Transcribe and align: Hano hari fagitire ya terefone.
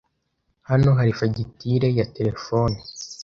Hano 0.69 0.89
hari 0.97 1.11
fagitire 1.19 1.87
ya 1.97 2.05
terefone. 2.15 2.77